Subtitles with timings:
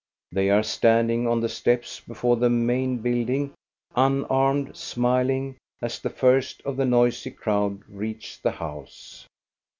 [0.31, 3.53] They are standing on the steps before the main building,
[3.95, 9.27] unarmed, smiling, as the first of the noisy crowd reach the house.